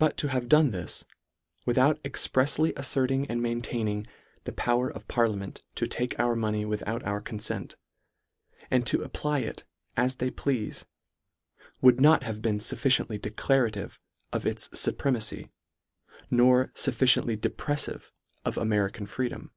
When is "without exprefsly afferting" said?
1.64-3.24